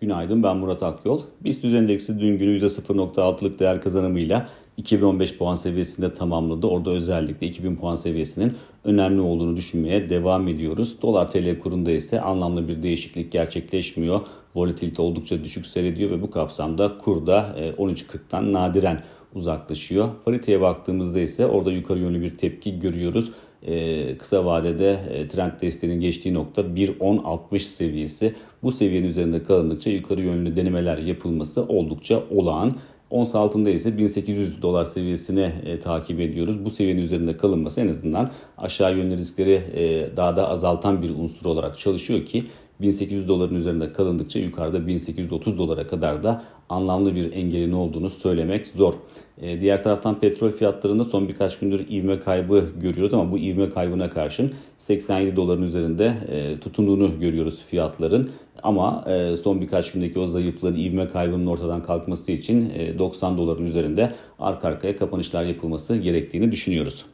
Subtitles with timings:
[0.00, 1.20] Günaydın ben Murat Akyol.
[1.40, 6.66] BIST endeksi dün günü %0.6'lık değer kazanımıyla 2015 puan seviyesinde tamamladı.
[6.66, 8.52] Orada özellikle 2000 puan seviyesinin
[8.84, 11.02] önemli olduğunu düşünmeye devam ediyoruz.
[11.02, 14.20] Dolar TL kurunda ise anlamlı bir değişiklik gerçekleşmiyor.
[14.54, 19.02] Volatilite oldukça düşük seyrediyor ve bu kapsamda kurda 13.40'tan e, nadiren
[19.34, 20.08] uzaklaşıyor.
[20.24, 23.32] Pariteye baktığımızda ise orada yukarı yönlü bir tepki görüyoruz.
[23.66, 28.34] Ee, kısa vadede e, trend desteğinin geçtiği nokta 1.10.60 seviyesi.
[28.62, 32.72] Bu seviyenin üzerinde kalındıkça yukarı yönlü denemeler yapılması oldukça olağan.
[33.10, 36.64] Ons altında ise 1800 dolar seviyesine e, takip ediyoruz.
[36.64, 41.46] Bu seviyenin üzerinde kalınması en azından aşağı yönlü riskleri e, daha da azaltan bir unsur
[41.46, 42.44] olarak çalışıyor ki
[42.82, 48.94] 1800 doların üzerinde kalındıkça yukarıda 1830 dolara kadar da anlamlı bir engelin olduğunu söylemek zor.
[49.40, 54.10] Ee, diğer taraftan petrol fiyatlarında son birkaç gündür ivme kaybı görüyoruz ama bu ivme kaybına
[54.10, 58.30] karşın 87 doların üzerinde e, tutunduğunu görüyoruz fiyatların.
[58.62, 63.66] Ama e, son birkaç gündeki o zayıflığın ivme kaybının ortadan kalkması için 90 e, doların
[63.66, 67.04] üzerinde arka arkaya kapanışlar yapılması gerektiğini düşünüyoruz.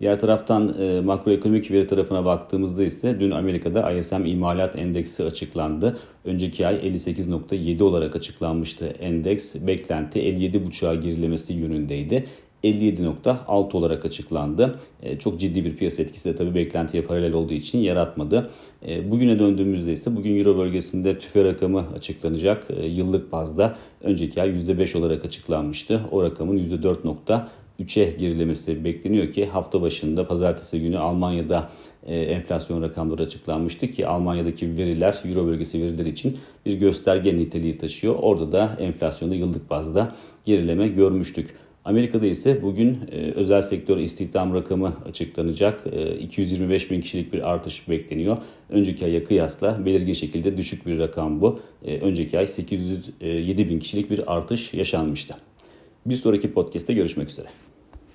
[0.00, 5.98] Diğer taraftan e, makroekonomik veri tarafına baktığımızda ise dün Amerika'da ISM imalat endeksi açıklandı.
[6.24, 9.54] Önceki ay 58.7 olarak açıklanmıştı endeks.
[9.54, 12.24] Beklenti 57.5'a gerilemesi yönündeydi.
[12.64, 14.78] 57.6 olarak açıklandı.
[15.02, 18.50] E, çok ciddi bir piyasa etkisi de tabii beklentiye paralel olduğu için yaratmadı.
[18.86, 22.66] E, bugüne döndüğümüzde ise bugün Euro bölgesinde tüfe rakamı açıklanacak.
[22.70, 26.00] E, yıllık bazda önceki ay %5 olarak açıklanmıştı.
[26.10, 27.40] O rakamın %4.
[27.80, 31.70] 3'e gerilemesi bekleniyor ki hafta başında pazartesi günü Almanya'da
[32.06, 38.14] e, enflasyon rakamları açıklanmıştı ki Almanya'daki veriler Euro bölgesi verileri için bir gösterge niteliği taşıyor.
[38.14, 41.54] Orada da enflasyonda yıllık bazda gerileme görmüştük.
[41.84, 45.84] Amerika'da ise bugün e, özel sektör istihdam rakamı açıklanacak.
[45.92, 48.36] E, 225 bin kişilik bir artış bekleniyor.
[48.70, 51.60] Önceki aya kıyasla belirgin şekilde düşük bir rakam bu.
[51.84, 55.34] E, önceki ay 807 bin kişilik bir artış yaşanmıştı.
[56.06, 57.48] Bir sonraki podcast'te görüşmek üzere.